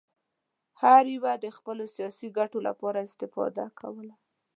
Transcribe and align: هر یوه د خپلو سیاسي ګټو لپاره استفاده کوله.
هر 0.81 1.03
یوه 1.15 1.33
د 1.43 1.45
خپلو 1.57 1.83
سیاسي 1.95 2.27
ګټو 2.37 2.59
لپاره 2.67 3.05
استفاده 3.07 3.65
کوله. 3.79 4.15